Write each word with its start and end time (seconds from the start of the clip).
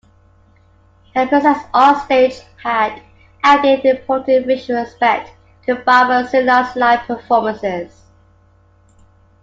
Her 1.13 1.27
presence 1.27 1.61
onstage 1.75 2.43
had 2.63 3.03
added 3.43 3.81
an 3.85 3.97
important 3.97 4.47
visual 4.47 4.79
aspect 4.79 5.29
to 5.67 5.75
BaBa 5.75 6.27
ZuLa's 6.31 6.75
live 6.75 7.01
performances. 7.01 8.01